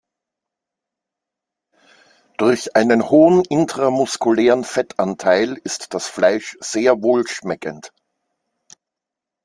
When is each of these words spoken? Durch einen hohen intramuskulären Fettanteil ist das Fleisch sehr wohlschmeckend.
Durch 2.37 2.75
einen 2.75 3.11
hohen 3.11 3.45
intramuskulären 3.45 4.63
Fettanteil 4.63 5.59
ist 5.63 5.93
das 5.93 6.07
Fleisch 6.07 6.57
sehr 6.59 7.03
wohlschmeckend. 7.03 7.91